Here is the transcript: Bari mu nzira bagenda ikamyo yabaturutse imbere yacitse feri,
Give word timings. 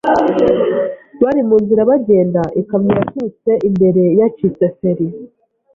Bari 1.21 1.41
mu 1.47 1.55
nzira 1.63 1.81
bagenda 1.91 2.41
ikamyo 2.61 2.89
yabaturutse 2.93 3.51
imbere 3.67 4.03
yacitse 4.19 4.65
feri, 4.77 5.07